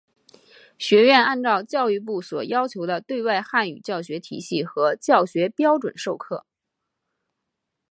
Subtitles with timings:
[0.79, 6.43] 学院按照教育部所要求的对外汉语教学体系和教学标准授课。